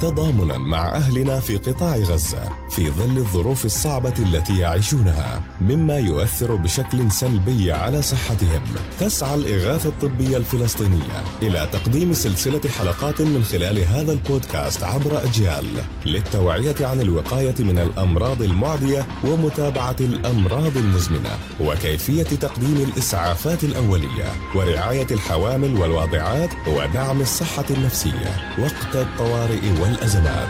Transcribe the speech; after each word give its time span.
تضامنا 0.00 0.58
مع 0.58 0.96
أهلنا 0.96 1.40
في 1.40 1.56
قطاع 1.56 1.96
غزة 1.96 2.42
في 2.70 2.90
ظل 2.90 3.16
الظروف 3.16 3.64
الصعبة 3.64 4.14
التي 4.18 4.58
يعيشونها 4.58 5.42
مما 5.60 5.98
يؤثر 5.98 6.54
بشكل 6.54 7.10
سلبي 7.10 7.72
على 7.72 8.02
صحتهم. 8.02 8.62
تسعى 9.00 9.34
الإغاثة 9.34 9.88
الطبية 9.88 10.36
الفلسطينية 10.36 11.24
إلى 11.42 11.68
تقديم 11.72 12.12
سلسلة 12.12 12.60
حلقات 12.78 13.20
من 13.20 13.44
خلال 13.44 13.78
هذا 13.78 14.12
البودكاست 14.12 14.82
عبر 14.82 15.24
أجيال 15.24 15.64
للتوعية 16.06 16.74
عن 16.80 17.00
الوقاية 17.00 17.54
من 17.58 17.78
الأمراض 17.78 18.42
المعدية 18.42 19.06
ومتابعة 19.24 19.96
الأمراض 20.00 20.76
المزمنة 20.76 21.30
وكيفية 21.60 22.22
تقديم 22.22 22.90
الإسعافات 22.92 23.64
الأولية 23.64 24.32
ورعاية 24.54 25.06
الحوامل 25.10 25.80
والواضعات 25.80 26.50
ودعم 26.68 27.20
الصحة 27.20 27.64
النفسية. 27.70 28.56
وقت 28.58 28.96
الطوارئ 28.96 29.80
والأزمات 29.86 30.48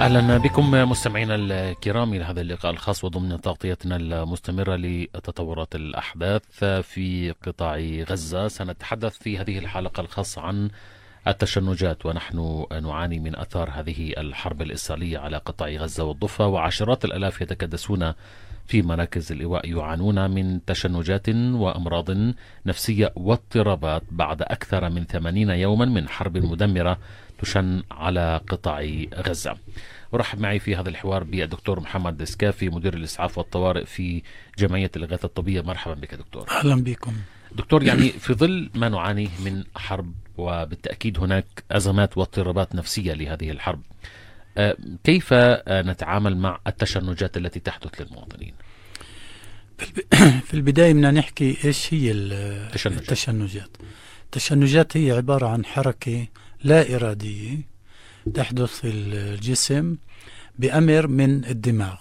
أهلا 0.00 0.38
بكم 0.38 0.70
مستمعينا 0.70 1.34
الكرام 1.34 2.14
إلى 2.14 2.24
هذا 2.24 2.40
اللقاء 2.40 2.72
الخاص 2.72 3.04
وضمن 3.04 3.40
تغطيتنا 3.40 3.96
المستمرة 3.96 4.76
لتطورات 4.76 5.74
الأحداث 5.74 6.64
في 6.64 7.34
قطاع 7.46 7.76
غزة. 8.10 8.48
سنتحدث 8.48 9.18
في 9.18 9.38
هذه 9.38 9.58
الحلقة 9.58 10.00
الخاصة 10.00 10.42
عن 10.42 10.70
التشنجات 11.28 12.06
ونحن 12.06 12.66
نعاني 12.82 13.18
من 13.18 13.36
أثار 13.36 13.70
هذه 13.70 14.12
الحرب 14.18 14.62
الإسرائيلية 14.62 15.18
على 15.18 15.36
قطاع 15.36 15.68
غزة 15.68 16.04
والضفة 16.04 16.46
وعشرات 16.46 17.04
الألاف 17.04 17.40
يتكدسون 17.40 18.12
في 18.66 18.82
مراكز 18.82 19.32
اللواء 19.32 19.68
يعانون 19.70 20.30
من 20.30 20.64
تشنجات 20.64 21.28
وأمراض 21.28 22.10
نفسية 22.66 23.12
واضطرابات 23.16 24.02
بعد 24.10 24.42
أكثر 24.42 24.90
من 24.90 25.04
80 25.04 25.50
يوما 25.50 25.84
من 25.84 26.08
حرب 26.08 26.36
مدمرة 26.36 26.98
تشن 27.38 27.82
على 27.90 28.40
قطاع 28.48 28.88
غزة. 29.14 29.56
ورحب 30.12 30.40
معي 30.40 30.58
في 30.58 30.76
هذا 30.76 30.88
الحوار 30.88 31.24
بالدكتور 31.24 31.80
محمد 31.80 32.24
سكافي 32.24 32.68
مدير 32.68 32.94
الإسعاف 32.94 33.38
والطوارئ 33.38 33.84
في 33.84 34.22
جمعية 34.58 34.90
الإغاثة 34.96 35.26
الطبية. 35.26 35.60
مرحبا 35.60 35.94
بك 35.94 36.14
دكتور. 36.14 36.50
أهلا 36.50 36.82
بكم. 36.82 37.12
دكتور 37.52 37.82
يعني 37.82 38.08
في 38.08 38.34
ظل 38.34 38.70
ما 38.74 38.88
نعانيه 38.88 39.28
من 39.44 39.64
حرب 39.76 40.12
وبالتأكيد 40.38 41.18
هناك 41.18 41.64
أزمات 41.70 42.18
واضطرابات 42.18 42.74
نفسية 42.74 43.12
لهذه 43.12 43.50
الحرب 43.50 43.80
كيف 45.04 45.34
نتعامل 45.68 46.36
مع 46.36 46.60
التشنجات 46.66 47.36
التي 47.36 47.60
تحدث 47.60 48.00
للمواطنين؟ 48.00 48.54
في 50.44 50.54
البداية 50.54 50.92
بدنا 50.92 51.10
نحكي 51.10 51.56
إيش 51.64 51.94
هي 51.94 52.12
التشنجات. 52.12 53.00
التشنجات. 53.00 53.76
التشنجات 54.24 54.96
هي 54.96 55.10
عبارة 55.10 55.46
عن 55.46 55.64
حركة 55.64 56.26
لا 56.64 56.96
إرادية 56.96 57.58
تحدث 58.34 58.80
في 58.80 58.88
الجسم 58.88 59.96
بأمر 60.58 61.06
من 61.06 61.44
الدماغ. 61.44 61.96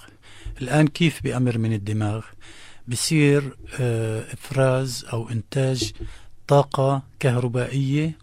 الآن 0.61 0.88
كيف 0.88 1.23
بأمر 1.23 1.57
من 1.57 1.73
الدماغ؟ 1.73 2.25
بصير 2.88 3.57
آه، 3.79 4.33
إفراز 4.33 5.05
أو 5.13 5.29
إنتاج 5.29 5.91
طاقة 6.47 7.03
كهربائية 7.19 8.17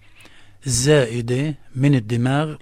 زائدة 0.66 1.54
من 1.74 1.94
الدماغ 1.94 2.56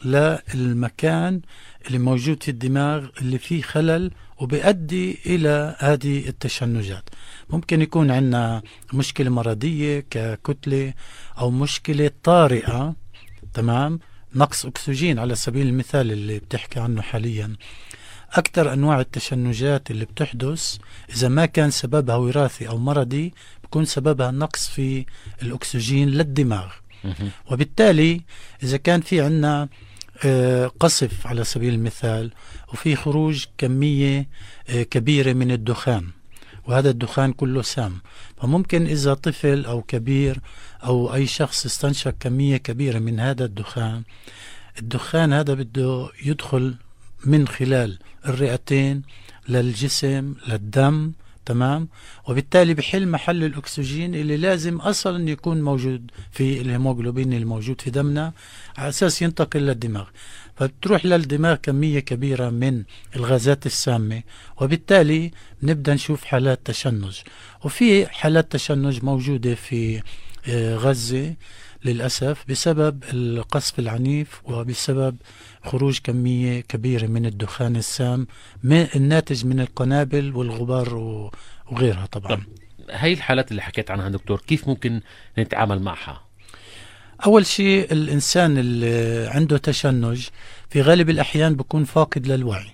للمكان 0.54 1.40
اللي 1.86 1.98
موجود 1.98 2.42
في 2.42 2.50
الدماغ 2.50 3.06
اللي 3.20 3.38
فيه 3.38 3.62
خلل 3.62 4.10
وبيؤدي 4.38 5.18
إلى 5.26 5.76
هذه 5.78 6.28
التشنجات. 6.28 7.08
ممكن 7.50 7.82
يكون 7.82 8.10
عندنا 8.10 8.62
مشكلة 8.92 9.30
مرضية 9.30 10.06
ككتلة 10.10 10.94
أو 11.38 11.50
مشكلة 11.50 12.10
طارئة 12.22 12.94
تمام؟ 13.54 14.00
نقص 14.34 14.66
أكسجين 14.66 15.18
على 15.18 15.34
سبيل 15.34 15.66
المثال 15.66 16.12
اللي 16.12 16.38
بتحكي 16.38 16.80
عنه 16.80 17.02
حاليا. 17.02 17.56
أكثر 18.32 18.72
أنواع 18.72 19.00
التشنجات 19.00 19.90
اللي 19.90 20.04
بتحدث 20.04 20.76
إذا 21.10 21.28
ما 21.28 21.46
كان 21.46 21.70
سببها 21.70 22.16
وراثي 22.16 22.68
أو 22.68 22.78
مرضي 22.78 23.34
بكون 23.64 23.84
سببها 23.84 24.30
نقص 24.30 24.68
في 24.68 25.06
الأكسجين 25.42 26.08
للدماغ. 26.08 26.72
وبالتالي 27.50 28.20
إذا 28.62 28.76
كان 28.76 29.00
في 29.00 29.20
عنا 29.20 29.68
آه، 30.24 30.66
قصف 30.80 31.26
على 31.26 31.44
سبيل 31.44 31.74
المثال 31.74 32.32
وفي 32.72 32.96
خروج 32.96 33.44
كمية 33.58 34.28
آه، 34.68 34.82
كبيرة 34.82 35.32
من 35.32 35.50
الدخان 35.50 36.06
وهذا 36.66 36.90
الدخان 36.90 37.32
كله 37.32 37.62
سام. 37.62 38.00
فممكن 38.36 38.86
إذا 38.86 39.14
طفل 39.14 39.64
أو 39.64 39.82
كبير 39.82 40.40
أو 40.84 41.14
أي 41.14 41.26
شخص 41.26 41.64
استنشق 41.64 42.14
كمية 42.20 42.56
كبيرة 42.56 42.98
من 42.98 43.20
هذا 43.20 43.44
الدخان 43.44 44.02
الدخان 44.78 45.32
هذا 45.32 45.54
بده 45.54 46.08
يدخل 46.24 46.74
من 47.24 47.48
خلال 47.48 47.98
الرئتين 48.26 49.02
للجسم 49.48 50.34
للدم 50.48 51.12
تمام؟ 51.46 51.88
وبالتالي 52.28 52.74
بحل 52.74 53.08
محل 53.08 53.44
الأكسجين 53.44 54.14
اللي 54.14 54.36
لازم 54.36 54.76
أصلا 54.76 55.30
يكون 55.30 55.62
موجود 55.62 56.10
في 56.30 56.60
الهيموغلوبين 56.60 57.32
الموجود 57.32 57.80
في 57.80 57.90
دمنا 57.90 58.32
على 58.78 58.88
أساس 58.88 59.22
ينتقل 59.22 59.60
للدماغ. 59.60 60.06
فبتروح 60.56 61.06
للدماغ 61.06 61.54
كمية 61.54 62.00
كبيرة 62.00 62.50
من 62.50 62.82
الغازات 63.16 63.66
السامة 63.66 64.22
وبالتالي 64.60 65.30
نبدأ 65.62 65.94
نشوف 65.94 66.24
حالات 66.24 66.60
تشنج. 66.64 67.16
وفي 67.64 68.06
حالات 68.06 68.52
تشنج 68.52 69.04
موجودة 69.04 69.54
في 69.54 70.02
آه، 70.48 70.76
غزة 70.76 71.34
للأسف 71.84 72.44
بسبب 72.48 73.04
القصف 73.12 73.78
العنيف 73.78 74.40
وبسبب 74.44 75.16
خروج 75.66 75.98
كمية 76.04 76.60
كبيرة 76.60 77.06
من 77.06 77.26
الدخان 77.26 77.76
السام 77.76 78.26
الناتج 78.64 79.46
من 79.46 79.60
القنابل 79.60 80.36
والغبار 80.36 80.94
وغيرها 81.70 82.06
طبعا. 82.06 82.42
هاي 82.90 83.12
الحالات 83.12 83.50
اللي 83.50 83.62
حكيت 83.62 83.90
عنها 83.90 84.08
دكتور 84.08 84.40
كيف 84.46 84.68
ممكن 84.68 85.00
نتعامل 85.38 85.82
معها؟ 85.82 86.22
أول 87.26 87.46
شيء 87.46 87.92
الإنسان 87.92 88.58
اللي 88.58 89.26
عنده 89.34 89.58
تشنج 89.58 90.28
في 90.70 90.82
غالب 90.82 91.10
الأحيان 91.10 91.54
بكون 91.54 91.84
فاقد 91.84 92.26
للوعي 92.26 92.70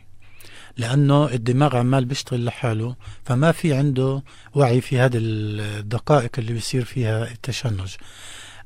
لأنه 0.77 1.29
الدماغ 1.33 1.77
عمال 1.77 2.05
بيشتغل 2.05 2.45
لحاله 2.45 2.97
فما 3.25 3.53
في 3.53 3.75
عنده 3.75 4.23
وعي 4.55 4.81
في 4.81 4.99
هذه 4.99 5.19
الدقائق 5.19 6.31
اللي 6.39 6.53
بيصير 6.53 6.85
فيها 6.85 7.31
التشنج. 7.31 7.95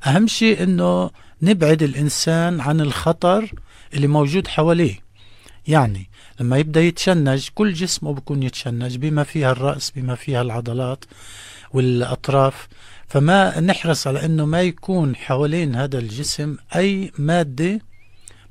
أهم 0.06 0.26
شيء 0.26 0.62
أنه 0.62 1.10
نبعد 1.42 1.82
الإنسان 1.82 2.60
عن 2.60 2.80
الخطر 2.80 3.52
اللي 3.94 4.06
موجود 4.06 4.46
حواليه. 4.48 5.06
يعني 5.68 6.08
لما 6.40 6.58
يبدأ 6.58 6.80
يتشنج 6.80 7.48
كل 7.54 7.72
جسمه 7.72 8.12
بكون 8.12 8.42
يتشنج 8.42 8.96
بما 8.96 9.24
فيها 9.24 9.52
الرأس 9.52 9.90
بما 9.90 10.14
فيها 10.14 10.42
العضلات 10.42 11.04
والأطراف. 11.72 12.68
فما 13.08 13.60
نحرص 13.60 14.06
على 14.06 14.24
أنه 14.24 14.46
ما 14.46 14.62
يكون 14.62 15.16
حوالين 15.16 15.74
هذا 15.74 15.98
الجسم 15.98 16.56
أي 16.76 17.12
مادة 17.18 17.70
نعم. 17.70 17.80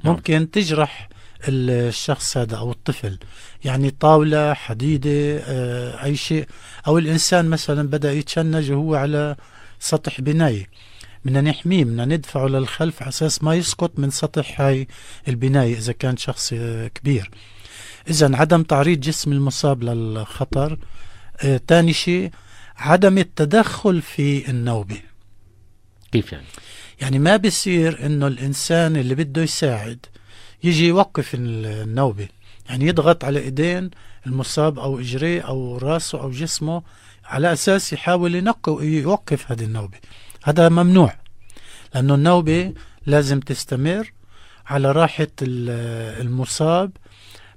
ممكن 0.04 0.52
تجرح 0.52 1.10
الشخص 1.48 2.38
هذا 2.38 2.58
أو 2.58 2.72
الطفل. 2.72 3.20
يعني 3.66 3.92
طاولة 3.92 4.54
حديدة 4.54 5.40
آه، 5.48 6.04
أي 6.04 6.16
شيء. 6.16 6.48
أو 6.88 6.98
الإنسان 6.98 7.46
مثلا 7.46 7.88
بدأ 7.88 8.14
يتشنج 8.14 8.72
وهو 8.72 8.96
على 8.96 9.36
سطح 9.80 10.22
بناية 10.22 10.70
بدنا 11.26 11.42
نحميه 11.42 11.84
بدنا 11.84 12.06
ندفعه 12.06 12.48
للخلف 12.48 13.02
على 13.02 13.10
أساس 13.10 13.44
ما 13.44 13.56
يسقط 13.56 14.00
من 14.00 14.10
سطح 14.10 14.62
هاي 14.62 14.88
البناية 15.28 15.74
إذا 15.78 15.94
كان 15.94 16.18
شخص 16.18 16.54
آه، 16.54 16.88
كبير. 16.88 17.32
إذا 18.10 18.38
عدم 18.38 18.64
تعريض 18.64 19.00
جسم 19.00 19.32
المصاب 19.32 19.84
للخطر 19.84 20.78
ثاني 21.68 21.90
آه 21.90 21.94
شيء 21.94 22.32
عدم 22.78 23.18
التدخل 23.18 24.02
في 24.02 24.50
النوبة. 24.50 25.02
كيف 26.12 26.32
يعني؟ 26.32 26.46
يعني 27.02 27.20
ما 27.20 27.38
بيصير 27.38 28.06
إنه 28.06 28.28
الإنسان 28.28 28.96
اللي 28.96 29.16
بده 29.16 29.42
يساعد 29.42 30.06
يجي 30.64 30.88
يوقف 30.88 31.32
النوبة. 31.34 32.28
يعني 32.70 32.88
يضغط 32.88 33.24
على 33.24 33.40
إيدين 33.40 33.92
المصاب 34.28 34.80
أو 34.80 35.00
إجريه 35.00 35.42
أو 35.42 35.78
راسه 35.78 36.22
أو 36.22 36.32
جسمه 36.32 36.84
على 37.26 37.54
أساس 37.54 37.94
يحاول 37.94 38.36
ينقي 38.36 38.86
يوقف 38.86 39.52
هذه 39.52 39.64
النوبة. 39.64 39.98
هذا 40.46 40.70
ممنوع 40.70 41.14
لأنه 41.96 42.16
النوبة 42.16 42.74
لازم 43.06 43.40
تستمر 43.40 44.14
على 44.68 44.92
راحة 44.92 45.28
المصاب 45.42 46.92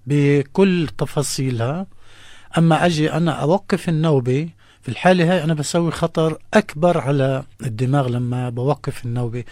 بكل 0.07 0.89
تفاصيلها. 0.99 1.87
أما 2.59 2.87
أجي 2.87 3.13
أنا 3.13 3.33
أوقف 3.33 3.89
النوبة 3.89 4.49
في 4.83 4.89
الحالة 4.89 5.33
هاي 5.33 5.45
أنا 5.45 5.55
بسوي 5.55 5.91
خطر 5.91 6.39
أكبر 6.55 6.99
على 6.99 7.43
الدماغ 7.63 8.09
لما 8.09 8.51
بوقف 8.51 9.05
النوبة. 9.05 9.45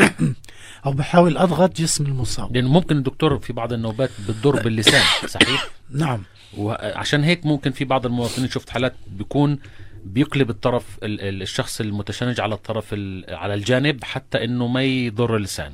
أو 0.86 0.92
بحاول 0.92 1.36
أضغط 1.36 1.76
جسم 1.76 2.06
المصاب. 2.06 2.56
لأنه 2.56 2.68
ممكن 2.68 2.96
الدكتور 2.96 3.38
في 3.38 3.52
بعض 3.52 3.72
النوبات 3.72 4.10
بتضر 4.28 4.60
باللسان 4.64 5.02
صحيح؟ 5.26 5.68
نعم. 5.90 6.22
وعشان 6.56 7.24
هيك 7.24 7.46
ممكن 7.46 7.70
في 7.70 7.84
بعض 7.84 8.06
المواطنين 8.06 8.48
شفت 8.48 8.70
حالات 8.70 8.94
بيكون 9.06 9.58
بيقلب 10.04 10.50
الطرف 10.50 10.84
الشخص 11.02 11.80
المتشنج 11.80 12.40
على 12.40 12.54
الطرف 12.54 12.94
على 13.28 13.54
الجانب 13.54 14.04
حتى 14.04 14.44
إنه 14.44 14.66
ما 14.66 14.82
يضر 14.82 15.36
اللسان 15.36 15.72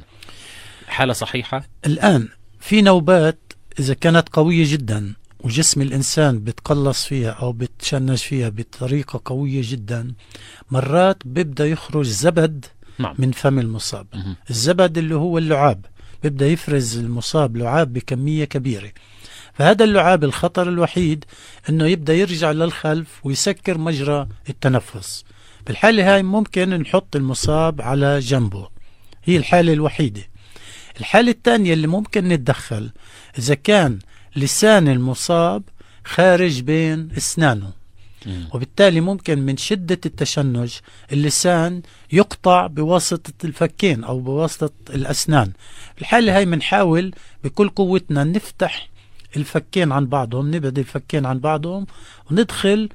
حالة 0.87 1.13
صحيحة 1.13 1.67
الآن 1.87 2.29
في 2.61 2.83
نوبات 2.83 3.53
إذا 3.79 3.95
كانت 3.95 4.29
قوية 4.33 4.65
جدا 4.73 5.13
وجسم 5.41 5.83
الإنسان 5.83 6.45
بتقلص 6.45 7.05
فيها 7.07 7.31
أو 7.31 7.53
بتشنج 7.53 8.19
فيها 8.19 8.49
بطريقة 8.49 9.21
قوية 9.25 9.63
جدا 9.65 10.15
مرات 10.71 11.17
بيبدأ 11.25 11.67
يخرج 11.67 12.07
زبد 12.07 12.65
نعم. 12.99 13.15
من 13.19 13.33
فم 13.33 13.59
المصاب. 13.59 14.07
الزبد 14.51 14.99
اللي 14.99 15.15
هو 15.15 15.39
اللعاب 15.39 15.87
بيبدأ 16.23 16.47
يفرز 16.47 16.99
المصاب 16.99 17.57
لعاب 17.57 17.93
بكمية 17.93 18.45
كبيرة 18.45 18.91
فهذا 19.55 19.85
اللعاب 19.85 20.25
الخطر 20.25 20.69
الوحيد 20.69 21.25
إنه 21.69 21.87
يبدأ 21.87 22.15
يرجع 22.15 22.51
للخلف 22.51 23.21
ويسكر 23.25 23.79
مجرى 23.79 24.29
التنفس. 24.49 25.25
بالحالة 25.67 26.15
هاي 26.15 26.23
ممكن 26.23 26.71
نحط 26.71 27.17
المصاب 27.17 27.83
على 27.83 28.19
جنبه. 28.19 28.69
هي 29.25 29.37
الحالة 29.37 29.73
الوحيدة. 29.73 30.23
الحالة 31.01 31.31
الثانية 31.31 31.73
اللي 31.73 31.87
ممكن 31.87 32.29
نتدخل 32.29 32.91
إذا 33.39 33.55
كان 33.55 33.99
لسان 34.37 34.89
المصاب 34.89 35.63
خارج 36.05 36.61
بين 36.61 37.09
أسنانه. 37.17 37.71
وبالتالي 38.55 39.01
ممكن 39.01 39.39
من 39.39 39.57
شدة 39.57 40.01
التشنج 40.07 40.73
اللسان 41.13 41.83
يقطع 42.13 42.67
بواسطة 42.67 43.33
الفكين 43.45 44.05
أو 44.05 44.21
بواسطة 44.21 44.71
الأسنان. 44.91 45.53
الحالة 46.01 46.37
هاي 46.37 46.45
بنحاول 46.45 47.15
بكل 47.45 47.69
قوتنا 47.69 48.25
نفتح 48.25 48.89
الفكين 49.37 49.93
عن 49.93 50.07
بعضهم 50.07 50.55
نبعد 50.55 50.79
الفكين 50.79 51.27
عن 51.27 51.39
بعضهم 51.39 51.87
وندخل 52.31 52.89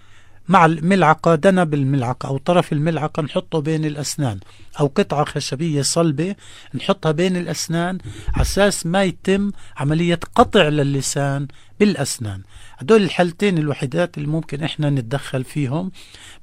مع 0.50 0.66
الملعقة 0.66 1.36
دنب 1.36 1.74
الملعقة 1.74 2.28
أو 2.28 2.38
طرف 2.38 2.74
الملعقة 2.74 3.22
نحطه 3.24 3.60
بين 3.62 3.86
الأسنان 3.86 4.40
أو 4.80 4.88
قطعة 4.88 5.26
خشبية 5.26 5.82
صلبة 5.82 6.36
نحطها 6.74 7.12
بين 7.12 7.38
الأسنان 7.38 7.98
أساس 8.42 8.86
ما 8.86 9.04
يتم 9.04 9.52
عملية 9.78 10.20
قطع 10.36 10.68
للسان 10.68 11.48
بالأسنان. 11.80 12.42
هدول 12.80 13.04
الحالتين 13.04 13.58
الوحيدات 13.58 14.18
اللي 14.18 14.28
ممكن 14.28 14.64
إحنا 14.64 14.90
نتدخل 14.90 15.44
فيهم 15.44 15.92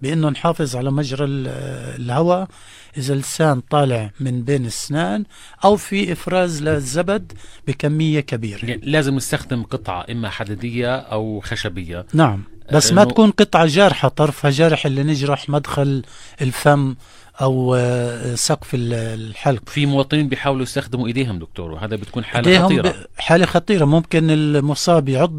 بأنه 0.03 0.29
نحافظ 0.29 0.77
على 0.77 0.91
مجرى 0.91 1.25
الهواء 1.25 2.49
إذا 2.97 3.15
اللسان 3.15 3.61
طالع 3.61 4.11
من 4.21 4.43
بين 4.43 4.63
الأسنان 4.63 5.25
أو 5.65 5.77
في 5.77 6.13
إفراز 6.13 6.63
للزبد 6.63 7.33
بكمية 7.69 8.21
كبيرة. 8.21 8.65
يعني 8.65 8.81
لازم 8.85 9.15
نستخدم 9.15 9.63
قطعة 9.63 10.07
إما 10.11 10.31
حديدية 10.31 10.97
أو 10.97 11.41
خشبية. 11.41 12.07
نعم. 12.15 12.56
بس 12.73 12.93
ما 12.93 13.05
تكون 13.05 13.31
قطعة 13.31 13.67
جارحة 13.67 14.09
طرفها 14.09 14.51
جارح 14.51 14.87
اللي 14.87 15.03
نجرح 15.03 15.49
مدخل 15.49 16.03
الفم 16.41 16.95
أو 17.41 17.75
آه، 17.75 18.35
سقف 18.35 18.71
الحلق. 18.75 19.69
في 19.69 19.87
مواطنين 19.87 20.29
بيحاولوا 20.29 20.63
يستخدموا 20.63 21.07
إيديهم 21.07 21.39
دكتور 21.39 21.71
وهذا 21.71 21.97
بتكون 21.97 22.25
حالة 22.25 22.63
خطيرة. 22.65 22.95
حالة 23.19 23.47
خطيرة. 23.47 23.85
ممكن 23.85 24.31
المصاب 24.31 25.09
يعض 25.09 25.39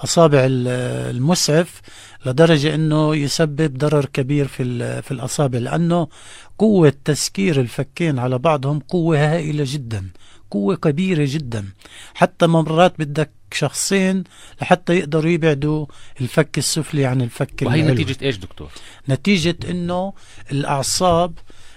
أصابع 0.00 0.40
المسعف 0.50 1.80
لدرجة 2.26 2.74
إنه 2.74 3.16
يسبب 3.16 3.78
ضرر 3.78 4.04
كبير 4.04 4.46
في 4.46 5.02
في 5.02 5.10
الأصابع 5.10 5.58
لأنه 5.58 6.08
قوة 6.58 6.92
تسكير 7.04 7.60
الفكين 7.60 8.18
على 8.18 8.38
بعضهم 8.38 8.78
قوة 8.78 9.18
هائلة 9.18 9.64
جدا 9.66 10.04
قوة 10.50 10.76
كبيرة 10.76 11.24
جدا. 11.28 11.64
حتى 12.14 12.46
مرات 12.46 12.94
بدك 12.98 13.30
شخصين 13.54 14.24
لحتى 14.62 14.94
يقدروا 14.94 15.30
يبعدوا 15.30 15.86
الفك 16.20 16.58
السفلي 16.58 17.06
عن 17.06 17.22
الفك 17.22 17.62
وهي 17.62 17.80
العلوي. 17.80 18.02
نتيجة 18.02 18.24
إيش 18.24 18.36
دكتور؟ 18.36 18.70
نتيجة 19.08 19.56
إنه 19.70 20.12
الأعصاب 20.52 21.32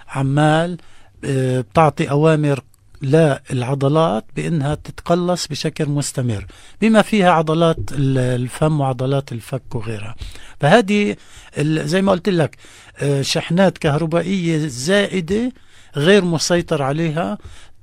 عمال 0.07 0.77
آه، 1.25 1.61
بتعطي 1.61 2.09
أوامر 2.09 2.63
للعضلات 3.01 4.25
بإنها 4.35 4.75
تتقلص 4.75 5.47
بشكل 5.47 5.85
مستمر 5.89 6.45
بما 6.81 7.01
فيها 7.01 7.31
عضلات 7.31 7.79
الفم 7.91 8.79
وعضلات 8.81 9.31
الفك 9.31 9.75
وغيرها 9.75 10.15
فهذه 10.59 11.15
زي 11.59 12.01
ما 12.01 12.11
قلت 12.11 12.29
لك 12.29 12.57
آه، 12.97 13.21
شحنات 13.21 13.77
كهربائية 13.77 14.67
زائدة 14.67 15.51
غير 15.95 16.25
مسيطر 16.25 16.81
عليها 16.81 17.37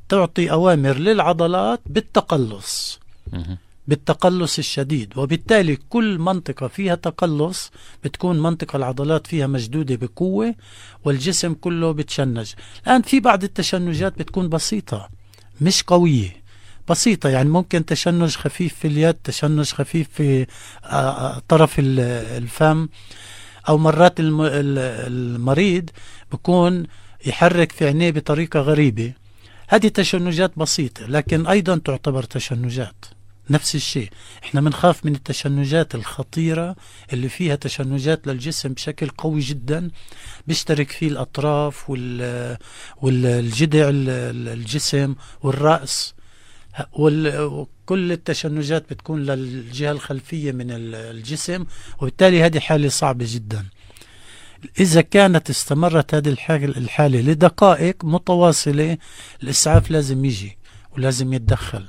تعطي 0.09 0.51
أوامر 0.51 0.97
للعضلات 0.97 1.81
بالتقلص 1.87 3.01
بالتقلص 3.91 4.59
الشديد 4.59 5.19
وبالتالي 5.19 5.77
كل 5.77 6.19
منطقة 6.19 6.69
فيها 6.69 6.95
تقلص 6.95 7.71
بتكون 8.05 8.43
منطقة 8.43 8.77
العضلات 8.77 9.27
فيها 9.27 9.47
مشدودة 9.47 9.97
بقوة 9.97 10.55
والجسم 11.05 11.55
كله 11.55 11.93
بتشنج. 11.93 12.53
الآن 12.87 13.03
في 13.03 13.21
بعض 13.21 13.45
التشنجات 13.45 14.19
بتكون 14.19 14.49
بسيطة 14.49 15.09
مش 15.61 15.83
قوية. 15.83 16.41
بسيطة 16.89 17.29
يعني 17.29 17.49
ممكن 17.49 17.85
تشنج 17.85 18.37
خفيف 18.37 18.75
في 18.75 18.89
اليد 18.89 19.15
تشنج 19.15 19.73
خفيف 19.73 20.09
في 20.15 20.47
آه، 20.85 20.87
آه، 20.87 21.43
طرف 21.49 21.75
الفم 21.79 22.89
أو 23.69 23.79
مرات 23.79 24.15
المريض 24.21 25.91
بكون 26.33 26.87
يحرك 27.27 27.73
في 27.73 27.87
عينيه 27.87 28.11
بطريقة 28.11 28.61
غريبة. 28.61 29.13
هذه 29.69 29.89
تشنجات 29.89 30.59
بسيطة 30.59 31.07
لكن 31.07 31.47
أيضا 31.47 31.79
تعتبر 31.79 32.23
تشنجات. 32.23 33.20
نفس 33.51 33.75
الشيء. 33.75 34.11
إحنا 34.45 34.61
بنخاف 34.61 35.07
من 35.07 35.15
التشنجات 35.15 35.95
الخطيرة 35.95 36.77
اللي 37.13 37.29
فيها 37.29 37.57
تشنجات 37.57 38.27
للجسم 38.27 38.69
بشكل 38.69 39.09
قوي 39.09 39.41
جدا 39.41 39.91
بيشترك 40.47 40.91
فيه 40.91 41.09
الأطراف 41.09 41.91
وال 41.91 42.57
والجدع 42.97 43.91
الجسم 43.93 45.15
والرأس. 45.43 46.15
وكل 46.93 48.13
التشنجات 48.13 48.91
بتكون 48.91 49.23
للجهة 49.23 49.93
الخلفية 49.93 50.53
من 50.53 50.67
الجسم 50.71 51.65
وبالتالي 52.01 52.43
هذه 52.43 52.59
حالة 52.59 52.89
صعبة 52.89 53.27
جدا. 53.29 53.67
إذا 54.81 55.01
كانت 55.01 55.51
استمرت 55.51 56.15
هذه 56.15 56.37
الحالة 56.53 57.21
لدقائق 57.21 58.05
متواصلة 58.05 58.99
الإسعاف 59.43 59.91
لازم 59.91 60.25
يجي 60.25 60.59
ولازم 60.97 61.33
يتدخل. 61.33 61.87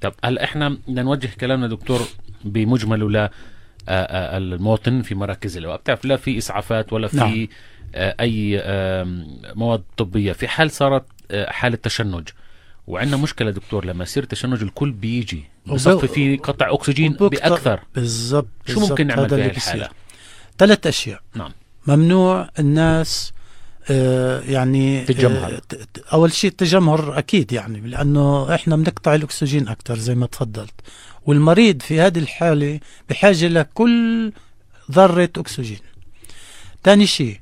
طب 0.00 0.12
هلا 0.24 0.44
إحنا 0.44 0.68
بدنا 0.68 1.02
نوجه 1.02 1.30
كلامنا 1.40 1.66
دكتور 1.66 2.00
بمجمله 2.44 3.10
ل 3.10 3.16
آه، 3.16 3.30
آه، 3.88 4.38
المواطن 4.38 5.02
في 5.02 5.14
مراكز 5.14 5.56
الإيواء 5.56 5.76
بتعرف 5.76 6.04
لا 6.04 6.16
في 6.16 6.38
إسعافات 6.38 6.92
ولا 6.92 7.08
في 7.08 7.16
نعم. 7.16 7.48
آه، 7.94 8.14
أي 8.20 8.62
مواد 9.54 9.82
طبية. 9.96 10.32
في 10.32 10.48
حال 10.48 10.70
صارت 10.70 11.04
حالة 11.32 11.76
تشنج. 11.76 12.28
وعندنا 12.86 13.16
مشكلة 13.16 13.50
دكتور 13.50 13.84
لما 13.84 14.02
يصير 14.02 14.24
تشنج 14.24 14.62
الكل 14.62 14.90
بيجي. 14.90 15.44
بصفي 15.66 16.08
في 16.08 16.36
قطع 16.36 16.74
أكسجين 16.74 17.12
بأكثر. 17.12 17.80
بالضبط 17.94 18.48
شو 18.68 18.80
ممكن 18.80 19.06
نعمل 19.06 19.28
في 19.28 19.46
الحالة؟ 19.46 19.88
ثلاث 20.58 20.86
أشياء. 20.86 21.20
نعم. 21.34 21.52
ممنوع 21.86 22.50
الناس 22.58 23.32
يعني 24.48 25.04
تجمهر 25.04 25.52
آه، 25.54 25.86
أول 26.12 26.32
شيء 26.32 26.50
التجمهر 26.50 27.18
أكيد 27.18 27.52
يعني 27.52 27.80
لأنه 27.80 28.54
إحنا 28.54 28.76
بنقطع 28.76 29.14
الأكسجين 29.14 29.68
أكثر 29.68 29.98
زي 29.98 30.14
ما 30.14 30.26
تفضلت. 30.26 30.74
والمريض 31.26 31.82
في 31.82 32.00
هذه 32.00 32.18
الحالة 32.18 32.80
بحاجة 33.10 33.48
لكل 33.48 34.32
ذرة 34.92 35.30
أكسجين. 35.36 35.78
ثاني 36.84 37.06
شيء 37.06 37.40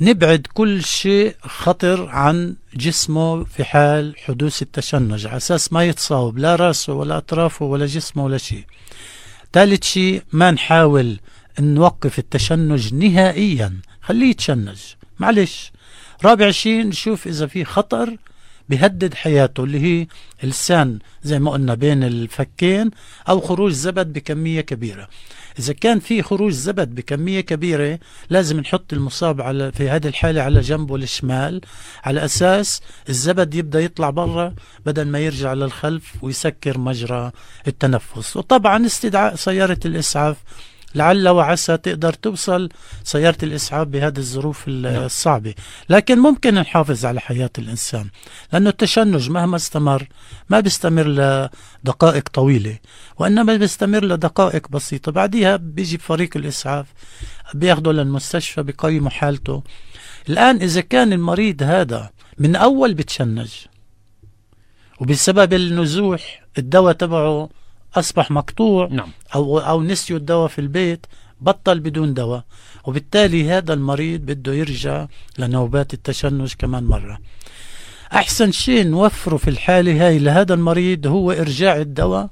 نبعد 0.00 0.46
كل 0.54 0.84
شيء 0.84 1.36
خطر 1.42 2.08
عن 2.08 2.56
جسمه 2.74 3.44
في 3.44 3.64
حال 3.64 4.14
حدوث 4.18 4.62
التشنج 4.62 5.26
على 5.26 5.36
أساس 5.36 5.72
ما 5.72 5.84
يتصاوب 5.84 6.38
لا 6.38 6.56
راسه 6.56 6.92
ولا 6.92 7.16
أطرافه 7.16 7.64
ولا 7.66 7.86
جسمه 7.86 8.24
ولا 8.24 8.38
شيء. 8.38 8.64
ثالث 9.52 9.84
شيء 9.84 10.22
ما 10.32 10.50
نحاول 10.50 11.20
نوقف 11.60 12.18
التشنج 12.18 12.94
نهائيا. 12.94 13.80
خليه 14.02 14.30
يتشنج. 14.30 14.78
معلش. 15.18 15.72
رابع 16.24 16.50
شيء 16.50 16.86
نشوف 16.86 17.26
إذا 17.26 17.46
في 17.46 17.64
خطر 17.64 18.16
بيهدد 18.68 19.14
حياته 19.14 19.64
اللي 19.64 19.80
هي 19.80 20.06
اللسان 20.44 20.98
زي 21.22 21.38
ما 21.38 21.50
قلنا 21.50 21.74
بين 21.74 22.04
الفكين 22.04 22.90
أو 23.28 23.40
خروج 23.40 23.72
زبد 23.72 24.12
بكمية 24.12 24.60
كبيرة. 24.60 25.08
إذا 25.58 25.72
كان 25.72 26.00
في 26.00 26.22
خروج 26.22 26.52
زبد 26.52 26.94
بكمية 26.94 27.40
كبيرة 27.40 27.98
لازم 28.30 28.60
نحط 28.60 28.92
المصاب 28.92 29.40
على 29.40 29.72
في 29.72 29.90
هذه 29.90 30.08
الحالة 30.08 30.42
على 30.42 30.60
جنبه 30.60 30.96
الشمال 30.96 31.60
على 32.04 32.24
أساس 32.24 32.82
الزبد 33.08 33.54
يبدأ 33.54 33.80
يطلع 33.80 34.10
برا 34.10 34.54
بدل 34.86 35.04
ما 35.08 35.18
يرجع 35.18 35.52
للخلف 35.52 36.14
ويسكر 36.22 36.78
مجرى 36.78 37.32
التنفس. 37.66 38.36
وطبعا 38.36 38.86
استدعاء 38.86 39.34
سيارة 39.34 39.80
الإسعاف 39.84 40.36
لعل 40.94 41.28
وعسى 41.28 41.76
تقدر 41.76 42.12
توصل 42.12 42.68
سيارة 43.04 43.36
الإسعاف 43.42 43.88
بهذه 43.88 44.18
الظروف 44.18 44.68
نعم. 44.68 45.04
الصعبة. 45.04 45.54
لكن 45.88 46.18
ممكن 46.18 46.54
نحافظ 46.54 47.04
على 47.04 47.20
حياة 47.20 47.50
الإنسان 47.58 48.08
لأنه 48.52 48.70
التشنج 48.70 49.30
مهما 49.30 49.56
استمر 49.56 50.08
ما 50.48 50.60
بيستمر 50.60 51.06
لدقائق 51.08 52.28
طويلة 52.28 52.78
وإنما 53.18 53.56
بيستمر 53.56 54.04
لدقائق 54.04 54.68
بسيطة. 54.68 55.12
بعدها 55.12 55.56
بيجي 55.56 55.98
فريق 55.98 56.36
الإسعاف 56.36 56.86
بياخده 57.54 57.92
للمستشفى 57.92 58.62
بقيموا 58.62 59.10
حالته. 59.10 59.62
الآن 60.28 60.56
إذا 60.56 60.80
كان 60.80 61.12
المريض 61.12 61.62
هذا 61.62 62.10
من 62.38 62.56
أول 62.56 62.94
بتشنج 62.94 63.50
وبسبب 65.00 65.52
النزوح 65.52 66.44
الدواء 66.58 66.92
تبعه 66.92 67.48
أصبح 67.94 68.30
مقطوع 68.30 68.88
نعم. 68.90 69.08
أو, 69.34 69.58
أو 69.58 69.82
نسيوا 69.82 70.18
الدواء 70.18 70.48
في 70.48 70.60
البيت 70.60 71.06
بطل 71.40 71.80
بدون 71.80 72.14
دواء. 72.14 72.44
وبالتالي 72.84 73.50
هذا 73.50 73.72
المريض 73.74 74.20
بده 74.20 74.52
يرجع 74.52 75.06
لنوبات 75.38 75.94
التشنج 75.94 76.52
كمان 76.58 76.84
مرة. 76.84 77.18
أحسن 78.12 78.52
شيء 78.52 78.86
نوفره 78.86 79.36
في 79.36 79.50
الحالة 79.50 80.06
هاي 80.06 80.18
لهذا 80.18 80.54
المريض 80.54 81.06
هو 81.06 81.32
إرجاع 81.32 81.76
الدواء 81.76 82.28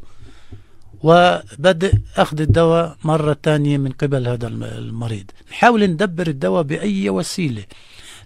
وبدء 1.03 1.93
أخذ 2.17 2.41
الدواء 2.41 2.97
مرة 3.05 3.37
ثانية 3.43 3.79
من 3.79 3.91
قبل 3.91 4.29
هذا 4.29 4.47
المريض. 4.49 5.31
نحاول 5.51 5.87
ندبر 5.87 6.27
الدواء 6.27 6.63
بأي 6.63 7.11
وسيلة 7.11 7.65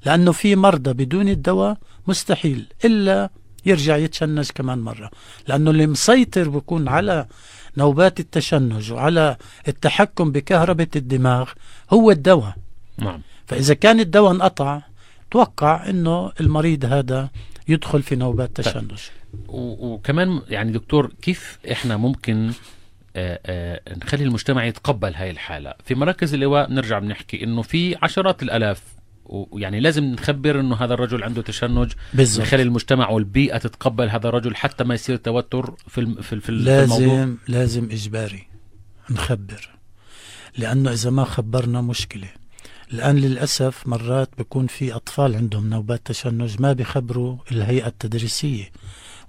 لأنه 0.07 0.33
في 0.33 0.57
مرضى 0.57 0.93
بدون 0.93 1.29
الدواء 1.29 1.79
مستحيل 2.07 2.67
إلا 2.85 3.31
يرجع 3.67 3.97
يتشنج 3.97 4.51
كمان 4.51 4.79
مرة 4.79 5.11
لأنه 5.49 5.71
اللي 5.71 5.87
مسيطر 5.87 6.49
بيكون 6.49 6.89
على 6.89 7.27
نوبات 7.77 8.21
التشنج 8.21 8.93
وعلى 8.93 9.37
التحكم 9.69 10.33
بكهربة 10.33 10.89
الدماغ 10.97 11.51
هو 11.91 12.11
الدواء 12.11 12.55
نعم. 12.99 13.21
فإذا 13.47 13.75
كان 13.75 14.01
الدواء 14.01 14.33
انقطع 14.33 14.81
توقع 15.31 15.91
أنه 15.91 16.33
المريض 16.41 16.85
هذا 16.85 17.29
يدخل 17.69 18.03
في 18.03 18.17
نوبات 18.17 18.57
طيب. 18.57 18.67
تشنج 18.67 19.01
وكمان 19.49 20.43
يعني 20.49 20.73
دكتور 20.73 21.13
كيف 21.23 21.59
إحنا 21.73 21.97
ممكن 21.97 22.53
آآ 23.17 23.41
آآ 23.47 23.81
نخلي 23.97 24.25
المجتمع 24.25 24.65
يتقبل 24.65 25.15
هاي 25.15 25.31
الحالة 25.31 25.75
في 25.85 25.95
مراكز 25.95 26.35
الإيواء 26.35 26.73
نرجع 26.73 26.99
بنحكي 26.99 27.45
إنه 27.45 27.63
في 27.63 27.97
عشرات 28.03 28.43
الألاف 28.43 28.83
ويعني 29.31 29.81
لازم 29.81 30.05
نخبر 30.05 30.61
إنه 30.61 30.77
هذا 30.77 30.95
الرجل 30.95 31.25
عنده 31.25 31.43
تشنج 31.43 31.93
بالضبط. 32.15 32.47
نخلي 32.47 32.63
المجتمع 32.63 33.09
والبيئة 33.09 33.59
تتقبل 33.59 34.09
هذا 34.11 34.29
الرجل 34.29 34.57
حتى 34.57 34.85
ما 34.85 34.95
يصير 34.95 35.17
توتر 35.17 35.75
في 35.89 35.99
الم... 35.99 36.15
في, 36.15 36.41
في 36.41 36.53
لازم 36.53 36.95
الموضوع. 36.95 37.35
لازم 37.49 37.85
إجباري 37.85 38.47
نخبر 39.11 39.71
لأنه 40.59 40.93
إذا 40.93 41.11
ما 41.11 41.25
خبرنا 41.25 41.81
مشكلة. 41.81 42.29
الآن 42.93 43.17
للأسف 43.17 43.87
مرات 43.87 44.31
بيكون 44.39 44.67
في 44.67 44.93
أطفال 44.93 45.37
عندهم 45.37 45.71
نوبات 45.71 46.01
تشنج 46.05 46.61
ما 46.61 46.73
بيخبروا 46.73 47.37
الهيئة 47.53 47.87
التدريسية 47.87 48.71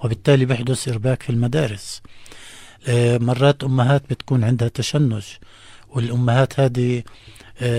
وبالتالي 0.03 0.45
بيحدث 0.45 0.87
إرباك 0.87 1.23
في 1.23 1.29
المدارس. 1.29 2.01
آه، 2.87 3.17
مرات 3.17 3.63
أمهات 3.63 4.03
بتكون 4.09 4.43
عندها 4.43 4.67
تشنج 4.67 5.23
والأمهات 5.89 6.59
هذه 6.59 7.03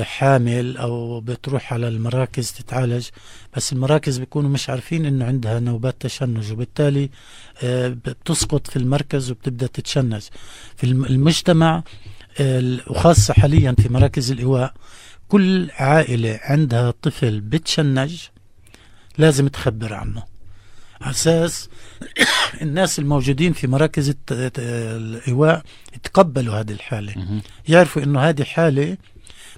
حامل 0.02 0.76
أو 0.76 1.20
بتروح 1.20 1.72
على 1.72 1.88
المراكز 1.88 2.52
تتعالج 2.52 3.08
بس 3.56 3.72
المراكز 3.72 4.18
بيكونوا 4.18 4.50
مش 4.50 4.70
عارفين 4.70 5.06
إنه 5.06 5.24
عندها 5.24 5.60
نوبات 5.60 5.96
تشنج 6.00 6.52
وبالتالي 6.52 7.10
آه، 7.62 7.88
بتسقط 7.88 8.66
في 8.66 8.76
المركز 8.76 9.30
وبتبدأ 9.30 9.66
تتشنج. 9.66 10.22
في 10.76 10.84
المجتمع 10.84 11.82
وخاصة 12.86 13.34
حاليا 13.34 13.74
في 13.82 13.88
مراكز 13.92 14.30
الإيواء 14.32 14.74
كل 15.28 15.70
عائلة 15.70 16.40
عندها 16.42 16.90
طفل 17.02 17.40
بتشنج 17.40 18.22
لازم 19.18 19.48
تخبر 19.48 19.94
عنه. 19.94 20.22
على 21.00 21.10
أساس 21.10 21.68
الناس 22.62 22.98
الموجودين 22.98 23.52
في 23.52 23.66
مراكز 23.66 24.14
الإيواء 24.30 25.62
يتقبلوا 25.94 26.54
هذه 26.54 26.72
الحالة. 26.72 27.40
يعرفوا 27.68 28.02
إنه 28.02 28.20
هذه 28.20 28.42
حالة 28.42 28.96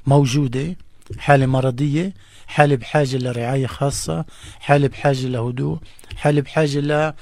موجودة 0.06 0.76
حالة 1.18 1.46
مرضية 1.46 2.14
حالة 2.46 2.76
بحاجة 2.76 3.16
لرعاية 3.16 3.66
خاصة 3.66 4.24
حالة 4.60 4.88
بحاجة 4.88 5.26
لهدوء 5.26 5.78
حالة 6.16 6.40
بحاجة 6.40 7.14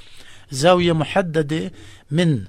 لزاوية 0.52 0.92
محددة 0.92 1.72
من 2.10 2.44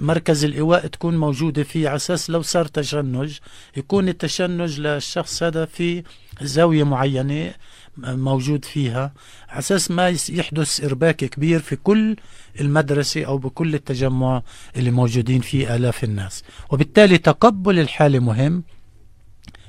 مركز 0.00 0.44
الإيواء 0.44 0.86
تكون 0.86 1.16
موجودة 1.16 1.62
فيه 1.62 1.88
على 1.88 1.96
أساس 1.96 2.30
لو 2.30 2.42
صار 2.42 2.64
تشنج 2.64 3.38
يكون 3.76 4.08
التشنج 4.08 4.80
للشخص 4.80 5.42
هذا 5.42 5.64
في 5.64 6.02
زاوية 6.42 6.84
معينة 6.84 7.54
موجود 7.98 8.64
فيها 8.64 9.12
على 9.48 9.58
أساس 9.58 9.90
ما 9.90 10.08
يحدث 10.30 10.84
إرباك 10.84 11.16
كبير 11.16 11.60
في 11.60 11.76
كل 11.76 12.16
المدرسة 12.60 13.24
أو 13.24 13.38
بكل 13.38 13.74
التجمع 13.74 14.42
اللي 14.76 14.90
موجودين 14.90 15.40
فيه 15.40 15.76
آلاف 15.76 16.04
الناس. 16.04 16.44
وبالتالي 16.70 17.18
تقبل 17.18 17.78
الحالة 17.78 18.18
مهم. 18.18 18.62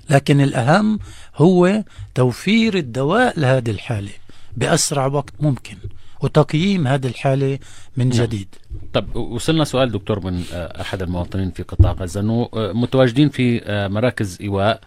لكن 0.10 0.42
الأهم 0.42 1.00
هو 1.36 1.84
توفير 2.16 2.78
الدواء 2.78 3.40
لهذه 3.40 3.72
الحالة 3.72 4.12
بأسرع 4.58 5.06
وقت 5.06 5.34
ممكن 5.40 5.78
وتقييم 6.22 6.88
هذه 6.88 7.08
الحالة 7.08 7.60
من 7.98 8.10
نعم. 8.10 8.22
جديد 8.22 8.56
طب 8.94 9.16
وصلنا 9.16 9.64
سؤال 9.64 9.92
دكتور 9.92 10.26
من 10.26 10.44
آه، 10.54 10.82
أحد 10.82 11.02
المواطنين 11.02 11.52
في 11.52 11.64
قطاع 11.64 11.92
غزة 11.92 12.22
أنه 12.22 12.50
آه، 12.54 12.72
متواجدين 12.74 13.30
في 13.30 13.62
آه، 13.64 13.88
مراكز 13.88 14.38
إيواء 14.42 14.82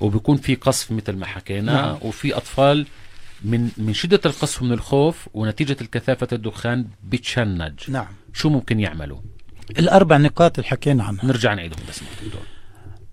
وبيكون 0.00 0.36
في 0.36 0.54
قصف 0.54 0.92
مثل 0.92 1.12
ما 1.12 1.26
حكينا 1.26 1.72
نعم. 1.72 1.98
وفي 2.02 2.36
أطفال 2.36 2.86
من 3.44 3.68
من 3.76 3.94
شدة 3.94 4.20
القصف 4.26 4.62
من 4.62 4.72
الخوف 4.72 5.28
ونتيجة 5.34 5.76
الكثافة 5.80 6.28
الدخان 6.32 6.86
بتشنج 7.04 7.72
نعم 7.88 8.08
شو 8.32 8.48
ممكن 8.48 8.80
يعملوا؟ 8.80 9.18
الأربع 9.78 10.16
نقاط 10.16 10.58
اللي 10.58 10.70
حكينا 10.70 11.04
عنها 11.04 11.24
نرجع 11.24 11.54
نعيدهم 11.54 11.80
بس 11.88 12.00
دكتور 12.24 12.55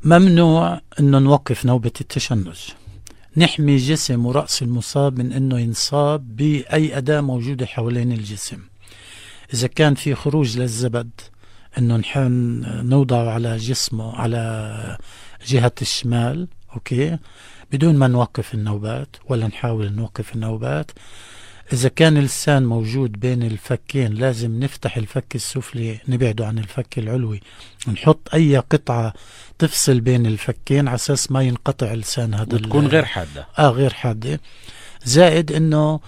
ممنوع 0.06 0.82
إنه 1.00 1.20
نوقف 1.20 1.66
نوبة 1.66 1.92
التشنج. 2.02 2.58
نحمي 3.38 3.78
جسم 3.78 4.26
ورأس 4.26 4.62
المصاب 4.62 5.20
من 5.20 5.34
إنه 5.34 5.60
ينصاب 5.60 6.36
بأي 6.36 6.98
أداة 6.98 7.22
موجودة 7.22 7.66
حوالين 7.66 8.12
الجسم. 8.12 8.60
إذا 9.54 9.68
كان 9.68 9.96
في 9.96 10.16
خروج 10.16 10.58
للزبد 10.58 11.10
إنه 11.78 11.98
نحن 11.98 12.22
نوضعه 12.90 13.30
على 13.30 13.58
جسمه 13.58 14.16
على 14.16 14.98
جهة 15.48 15.74
الشمال 15.82 16.48
أوكي؟ 16.74 17.18
بدون 17.72 17.96
ما 17.96 18.08
نوقف 18.08 18.54
النوبات 18.54 19.16
ولا 19.30 19.48
نحاول 19.48 19.94
نوقف 19.94 20.36
النوبات. 20.36 20.92
إذا 21.74 21.90
كان 21.90 22.18
اللسان 22.18 22.66
موجود 22.66 23.20
بين 23.20 23.44
الفكين 23.44 24.14
لازم 24.14 24.60
نفتح 24.60 24.98
الفك 24.98 25.36
السفلي 25.36 26.00
نبعده 26.08 26.48
عن 26.48 26.60
الفك 26.60 27.00
العلوي. 27.00 27.42
نحط 27.88 28.30
أي 28.34 28.58
قطعة 28.58 29.14
تفصل 29.60 30.00
بين 30.00 30.26
الفكين 30.26 30.88
على 30.88 30.96
أساس 30.96 31.32
ما 31.32 31.42
ينقطع 31.42 31.94
لسان 31.94 32.34
هذا 32.34 32.56
وتكون 32.56 32.88
غير 32.88 33.06
حادة. 33.06 33.48
آه 33.60 33.70
غير 33.70 33.94
حادة. 33.94 34.40
زائد 35.06 35.52
إنه 35.52 36.00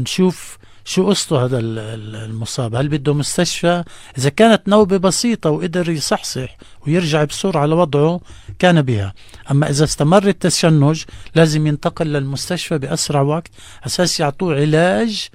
نشوف 0.00 0.58
شو 0.84 1.08
قصته 1.08 1.44
هذا 1.44 1.58
المصاب؟ 1.60 2.74
هل 2.74 2.88
بده 2.88 3.14
مستشفى؟ 3.14 3.84
إذا 4.18 4.28
كانت 4.28 4.68
نوبة 4.68 4.96
بسيطة 4.96 5.50
وقدر 5.50 5.88
يصحصح 5.88 6.56
ويرجع 6.86 7.24
بسرعة 7.24 7.66
لوضعه 7.66 8.20
كان 8.58 8.82
بها. 8.82 9.14
أما 9.50 9.70
إذا 9.70 9.84
استمر 9.84 10.28
التشنج 10.28 11.02
لازم 11.34 11.66
ينتقل 11.66 12.06
للمستشفى 12.06 12.78
بأسرع 12.78 13.20
وقت 13.20 13.50
أساس 13.86 14.20
يعطوه 14.20 14.54
علاج 14.54 15.28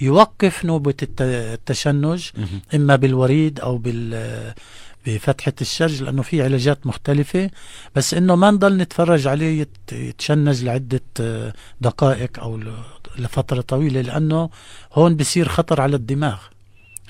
يوقف 0.00 0.64
نوبة 0.64 0.94
التشنج 1.20 2.30
إما 2.74 2.96
بالوريد 2.96 3.60
أو 3.60 3.78
بال 3.78 4.54
بفتحة 5.06 5.52
الشرج 5.60 6.02
لأنه 6.02 6.22
في 6.22 6.42
علاجات 6.42 6.86
مختلفة. 6.86 7.50
بس 7.94 8.14
إنه 8.14 8.34
ما 8.36 8.50
نضل 8.50 8.76
نتفرج 8.76 9.26
عليه 9.26 9.66
يتشنج 9.92 10.64
لعدة 10.64 11.00
دقائق 11.80 12.40
أو 12.40 12.60
لفترة 13.18 13.60
طويلة 13.60 14.00
لأنه 14.00 14.50
هون 14.92 15.16
بصير 15.16 15.48
خطر 15.48 15.80
على 15.80 15.96
الدماغ 15.96 16.38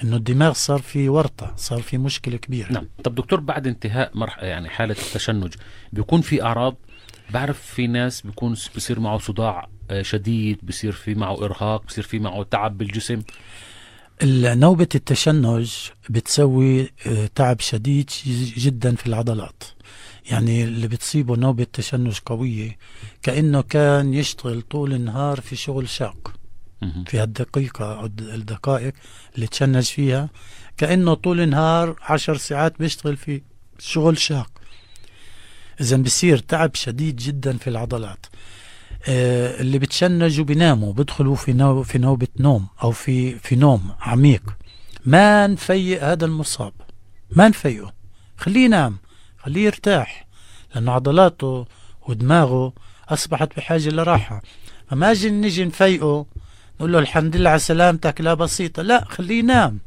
إنه 0.03 0.17
الدماغ 0.17 0.53
صار 0.53 0.79
في 0.79 1.09
ورطة 1.09 1.53
صار 1.57 1.83
في 1.83 1.99
مشكلة 1.99 2.37
كبيرة. 2.37 2.73
نعم. 2.73 2.89
طب 3.05 3.15
دكتور 3.15 3.41
بعد 3.41 3.67
انتهاء 3.67 4.11
مرحلة 4.15 4.43
يعني 4.43 4.69
حالة 4.69 4.97
التشنج 4.99 5.55
بيكون 5.93 6.21
في 6.21 6.43
أعراض؟ 6.43 6.77
بعرف 7.31 7.61
في 7.61 7.87
ناس 7.87 8.21
بيكون 8.21 8.57
بصير 8.77 9.01
معه 9.01 9.19
صداع 9.19 9.69
آه، 9.91 10.03
شديد 10.03 10.59
بصير 10.63 10.93
في 10.93 11.15
معه 11.15 11.45
إرهاق 11.45 11.87
بصير 11.87 12.05
في 12.05 12.19
معه 12.19 12.43
تعب 12.43 12.79
بالجسم؟ 12.79 13.23
نوبة 14.25 14.89
التشنج 14.95 15.73
بتسوي 16.11 16.91
آه، 17.07 17.31
تعب 17.35 17.61
شديد 17.61 18.11
جدا 18.57 18.95
في 18.95 19.07
العضلات. 19.07 19.63
يعني 20.31 20.65
اللي 20.65 20.89
بتصيبه 20.89 21.37
نوبة 21.37 21.67
تشنج 21.73 22.19
قوية 22.27 22.79
كأنه 23.23 23.63
كان 23.63 24.15
يشتغل 24.15 24.63
طول 24.63 24.93
النهار 24.93 25.41
في 25.41 25.57
شغل 25.57 25.89
شاق 25.89 26.33
في 27.07 27.19
هالدقيقة 27.19 28.01
أو 28.01 28.07
الدقائق 28.07 28.93
اللي 29.35 29.47
تشنج 29.47 29.85
فيها 29.85 30.29
كأنه 30.77 31.15
طول 31.15 31.41
النهار 31.41 31.97
عشر 32.03 32.37
ساعات 32.37 32.79
بيشتغل 32.79 33.17
في 33.17 33.43
شغل 33.79 34.19
شاق. 34.19 34.51
إذا 35.81 35.97
بصير 35.97 36.39
تعب 36.39 36.75
شديد 36.75 37.17
جدا 37.17 37.57
في 37.57 37.71
العضلات. 37.71 38.27
آه 39.09 39.61
اللي 39.61 39.79
بتشنجوا 39.79 40.45
بيناموا 40.45 40.93
بيدخلوا 40.93 41.37
في 41.37 41.53
نو 41.53 41.83
في 41.83 41.99
نوبة 41.99 42.29
نوم 42.39 42.67
أو 42.83 42.91
في 42.91 43.39
في 43.39 43.57
نوم 43.57 43.95
عميق. 44.01 44.43
ما 45.07 45.47
نفيق 45.47 46.05
هذا 46.05 46.25
المصاب. 46.25 46.73
ما 47.31 47.49
نفيقه. 47.49 47.93
خليه 48.37 48.65
ينام. 48.65 48.97
خليه 49.45 49.65
يرتاح 49.67 50.27
لأنه 50.75 50.93
عضلاته 50.93 51.67
ودماغه 52.09 52.73
أصبحت 53.09 53.57
بحاجة 53.57 53.89
لراحة. 53.89 54.43
فما 54.91 55.11
أجي 55.11 55.31
نجي 55.31 55.65
نفيقه 55.65 56.27
نقول 56.77 56.93
له 56.93 56.99
الحمد 56.99 57.37
لله 57.37 57.51
على 57.51 57.59
سلامتك 57.59 58.21
لا 58.21 58.35
بسيطة 58.35 58.83
لا 58.83 59.05
خليه 59.05 59.39
ينام. 59.39 59.81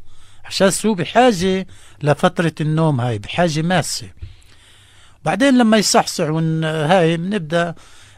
عشان 0.45 0.71
هو 0.85 0.93
بحاجة 0.93 1.67
لفترة 2.03 2.53
النوم 2.61 3.01
هاي 3.01 3.17
بحاجة 3.17 3.61
ماسة. 3.61 4.07
بعدين 5.25 5.57
لما 5.57 5.77
يصحصح 5.77 6.23
هاي 6.63 7.17
بنبدأ 7.17 7.75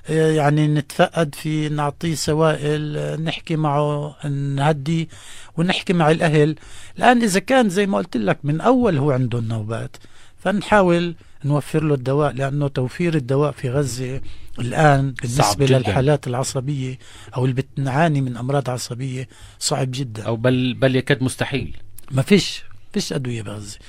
يعني 0.10 0.68
نتفقد 0.68 1.36
في 1.36 1.70
نعطيه 1.70 2.16
سوائل 2.16 3.24
نحكي 3.24 3.56
معه 3.56 4.16
نهدي 4.30 5.10
ونحكي 5.58 5.94
مع 5.94 6.12
الأهل. 6.12 6.56
الآن 6.98 7.24
إذا 7.24 7.40
كان 7.40 7.70
زي 7.70 7.86
ما 7.86 7.98
قلت 7.98 8.18
لك 8.18 8.40
من 8.44 8.62
أول 8.62 8.98
هو 8.98 9.12
عنده 9.12 9.40
النوبات. 9.40 9.98
فنحاول 10.40 11.16
نوفر 11.46 11.84
له 11.84 11.94
الدواء 11.94 12.34
لأنه 12.34 12.68
توفير 12.68 13.16
الدواء 13.16 13.52
في 13.52 13.70
غزة 13.70 14.22
الآن 14.60 15.12
بالنسبة 15.22 15.66
للحالات 15.66 16.28
العصبية 16.28 17.00
أو 17.36 17.46
اللي 17.46 17.56
بتعاني 17.56 18.22
من 18.22 18.38
أمراض 18.38 18.70
عصبية 18.70 19.28
صعب 19.60 19.92
جدا. 19.92 20.24
أو 20.24 20.36
بل 20.36 20.74
بل 20.74 20.96
يكاد 20.96 21.24
مستحيل. 21.24 21.78
ما 22.12 22.22
فيش 22.22 22.64
فيش 22.94 23.14
أدوية 23.14 23.42
بغزة 23.42 23.80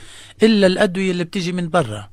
إلا 0.43 0.67
الأدوية 0.67 1.11
اللي 1.11 1.25
بتيجي 1.25 1.53
من 1.53 1.69
برا. 1.69 2.09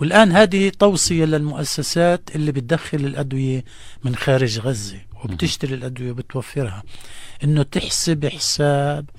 والآن 0.00 0.32
هذه 0.32 0.68
توصية 0.68 1.24
للمؤسسات 1.24 2.36
اللي 2.36 2.52
بتدخل 2.52 2.98
الأدوية 2.98 3.64
من 4.04 4.16
خارج 4.16 4.58
غزة 4.58 5.00
وبتشتري 5.24 5.74
الأدوية 5.74 6.10
وبتوفرها. 6.10 6.82
إنه 7.44 7.62
تحسب 7.62 8.26
حساب 8.26 9.10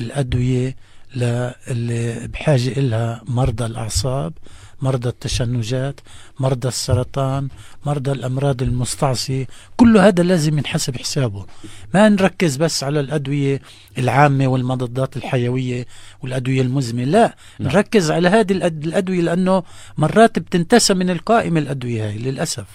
الأدوية 0.00 0.76
اللي 1.22 2.28
بحاجة 2.28 2.68
إلها 2.68 3.22
مرضى 3.26 3.66
الأعصاب 3.66 4.32
مرضى 4.82 5.08
التشنجات 5.08 6.00
مرضى 6.40 6.68
السرطان 6.68 7.48
مرضى 7.86 8.12
الأمراض 8.12 8.62
المستعصية. 8.62 9.46
كل 9.76 9.98
هذا 9.98 10.22
لازم 10.22 10.58
ينحسب 10.58 10.96
حسابه. 10.96 11.46
ما 11.94 12.08
نركز 12.08 12.56
بس 12.56 12.84
على 12.84 13.00
الأدوية 13.00 13.60
العامة 13.98 14.46
والمضادات 14.46 15.16
الحيوية 15.16 15.86
والأدوية 16.22 16.62
المزمنة 16.62 17.04
لا. 17.04 17.36
نعم. 17.58 17.72
نركز 17.72 18.10
على 18.10 18.28
هذه 18.28 18.52
الأدوية 18.52 19.20
لأنه 19.20 19.62
مرات 19.98 20.38
بتنتسى 20.38 20.94
من 20.94 21.10
القائمة 21.10 21.60
الأدوية 21.60 22.08
هاي 22.08 22.18
للأسف. 22.18 22.66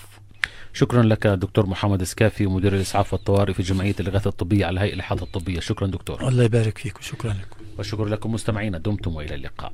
شكرا 0.73 1.03
لك 1.03 1.27
دكتور 1.27 1.65
محمد 1.65 2.03
سكافي 2.03 2.45
مدير 2.45 2.75
الإسعاف 2.75 3.13
والطوارئ 3.13 3.53
في 3.53 3.63
جمعية 3.63 3.95
الإغاثة 3.99 4.27
الطبية 4.27 4.65
على 4.65 4.79
هيئة 4.79 4.93
الإحاطة 4.93 5.23
الطبية. 5.23 5.59
شكرا 5.59 5.87
دكتور. 5.87 6.27
الله 6.27 6.43
يبارك 6.43 6.77
فيك 6.77 6.99
وشكرا 6.99 7.29
لكم. 7.33 7.62
وشكرا 7.79 8.09
لكم 8.09 8.31
مستمعينا 8.31 8.77
دمتم 8.77 9.15
وإلى 9.15 9.35
اللقاء. 9.35 9.73